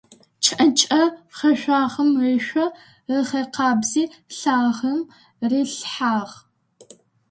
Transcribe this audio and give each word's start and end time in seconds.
Кӏэнкӏэ 0.43 1.01
гъэжъуагъэм 1.35 2.11
ышъо 2.29 2.65
ыгъэкъабзи 3.17 4.03
лагъэм 4.39 4.99
рилъхьагъ. 5.49 6.33